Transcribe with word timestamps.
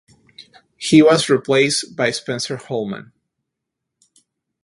He 0.77 1.03
was 1.03 1.29
replaced 1.29 1.95
by 1.95 2.09
Spencer 2.09 2.57
Hollman. 2.57 3.11